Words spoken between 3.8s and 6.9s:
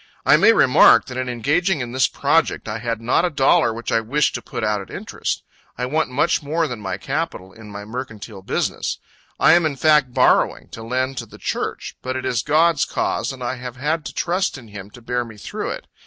I wished to put out at interest. I want much more than